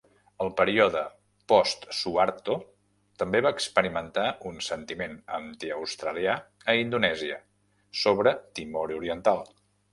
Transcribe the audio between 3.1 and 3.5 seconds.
també